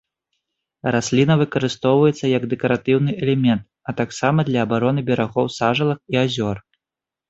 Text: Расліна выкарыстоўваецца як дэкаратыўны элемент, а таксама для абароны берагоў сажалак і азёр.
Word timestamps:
Расліна 0.95 1.33
выкарыстоўваецца 1.41 2.25
як 2.37 2.49
дэкаратыўны 2.55 3.11
элемент, 3.27 3.63
а 3.87 3.99
таксама 4.03 4.39
для 4.51 4.59
абароны 4.67 5.09
берагоў 5.15 5.57
сажалак 5.63 5.99
і 6.15 6.25
азёр. 6.29 6.57